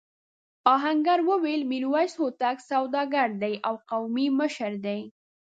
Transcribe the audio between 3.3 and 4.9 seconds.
دی او قومي مشر